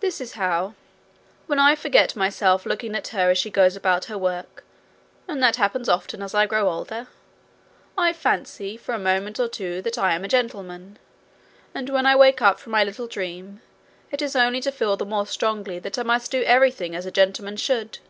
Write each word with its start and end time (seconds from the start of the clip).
This 0.00 0.20
is 0.20 0.34
how: 0.34 0.74
when 1.46 1.58
I 1.58 1.74
forget 1.74 2.14
myself 2.14 2.66
looking 2.66 2.94
at 2.94 3.08
her 3.08 3.30
as 3.30 3.38
she 3.38 3.48
goes 3.48 3.74
about 3.76 4.04
her 4.12 4.18
work 4.18 4.62
and 5.26 5.42
that 5.42 5.56
happens 5.56 5.88
often 5.88 6.20
as 6.20 6.34
I 6.34 6.44
grow 6.44 6.68
older 6.68 7.06
I 7.96 8.12
fancy 8.12 8.76
for 8.76 8.94
a 8.94 8.98
moment 8.98 9.40
or 9.40 9.48
two 9.48 9.80
that 9.80 9.96
I 9.96 10.12
am 10.14 10.22
a 10.22 10.28
gentleman; 10.28 10.98
and 11.74 11.88
when 11.88 12.04
I 12.04 12.14
wake 12.14 12.42
up 12.42 12.60
from 12.60 12.72
my 12.72 12.84
little 12.84 13.06
dream, 13.06 13.62
it 14.10 14.20
is 14.20 14.36
only 14.36 14.60
to 14.60 14.70
feel 14.70 14.98
the 14.98 15.06
more 15.06 15.24
strongly 15.26 15.78
that 15.78 15.98
I 15.98 16.02
must 16.02 16.30
do 16.30 16.42
everything 16.42 16.94
as 16.94 17.06
a 17.06 17.10
gentleman 17.10 17.56
should. 17.56 18.00